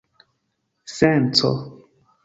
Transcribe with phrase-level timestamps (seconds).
[0.95, 1.51] senco